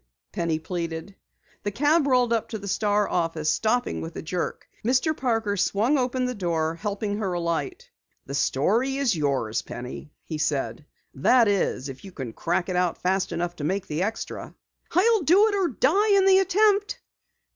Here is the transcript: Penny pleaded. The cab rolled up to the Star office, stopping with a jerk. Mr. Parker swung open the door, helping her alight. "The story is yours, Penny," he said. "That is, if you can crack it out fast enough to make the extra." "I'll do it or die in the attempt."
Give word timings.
Penny 0.31 0.57
pleaded. 0.57 1.15
The 1.61 1.69
cab 1.69 2.07
rolled 2.07 2.33
up 2.33 2.49
to 2.49 2.57
the 2.57 2.67
Star 2.67 3.07
office, 3.07 3.51
stopping 3.51 4.01
with 4.01 4.15
a 4.15 4.23
jerk. 4.23 4.67
Mr. 4.83 5.15
Parker 5.15 5.55
swung 5.55 5.99
open 5.99 6.25
the 6.25 6.33
door, 6.33 6.73
helping 6.73 7.17
her 7.19 7.33
alight. 7.33 7.87
"The 8.25 8.33
story 8.33 8.97
is 8.97 9.15
yours, 9.15 9.61
Penny," 9.61 10.11
he 10.23 10.39
said. 10.39 10.87
"That 11.13 11.47
is, 11.47 11.87
if 11.87 12.03
you 12.03 12.11
can 12.11 12.33
crack 12.33 12.67
it 12.67 12.75
out 12.75 12.97
fast 13.03 13.31
enough 13.31 13.57
to 13.57 13.63
make 13.63 13.85
the 13.85 14.01
extra." 14.01 14.55
"I'll 14.91 15.21
do 15.21 15.47
it 15.49 15.53
or 15.53 15.67
die 15.67 16.13
in 16.17 16.25
the 16.25 16.39
attempt." 16.39 16.99